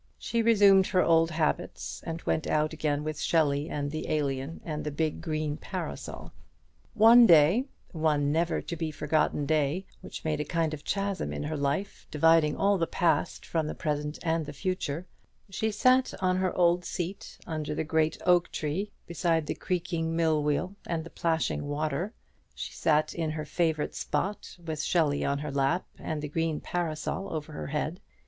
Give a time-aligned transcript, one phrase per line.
[0.17, 4.83] She resumed her old habits, and went out again with Shelley and the "Alien," and
[4.83, 6.31] the big green parasol.
[6.95, 11.43] One day one never to be forgotten day, which made a kind of chasm in
[11.43, 15.05] her life, dividing all the past from the present and the future
[15.51, 20.41] she sat on her old seat under the great oak tree, beside the creaking mill
[20.41, 22.11] wheel and the plashing water;
[22.55, 27.31] she sat in her favourite spot, with Shelley on her lap and the green parasol
[27.31, 27.99] over her head.